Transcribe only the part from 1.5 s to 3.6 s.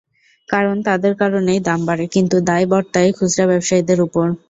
দাম বাড়ে, কিন্তু দায় বর্তায় খুচরা